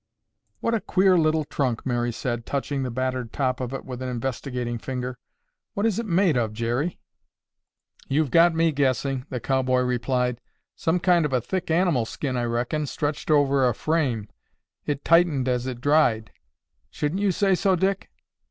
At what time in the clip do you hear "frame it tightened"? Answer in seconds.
13.75-15.47